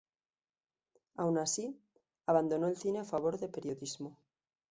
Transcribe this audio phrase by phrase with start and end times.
[1.15, 1.77] Aun así,
[2.25, 4.17] abandonó el cine a favor de periodismo.